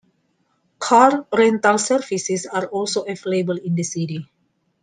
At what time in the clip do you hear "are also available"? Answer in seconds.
2.47-3.57